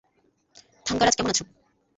থাঙ্গারাজ, 0.85 1.13
কেমন 1.17 1.31
আছ? 1.33 1.39